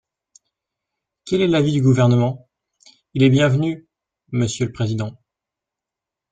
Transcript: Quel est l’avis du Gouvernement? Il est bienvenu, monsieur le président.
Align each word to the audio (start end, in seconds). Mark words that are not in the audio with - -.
Quel 1.25 1.41
est 1.41 1.47
l’avis 1.47 1.73
du 1.73 1.81
Gouvernement? 1.83 2.49
Il 3.13 3.21
est 3.21 3.29
bienvenu, 3.29 3.87
monsieur 4.31 4.65
le 4.65 4.71
président. 4.71 5.15